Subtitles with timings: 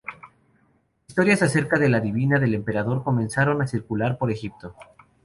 [1.07, 4.73] Historias acerca de la divinidad del emperador comenzaron a circular por Egipto.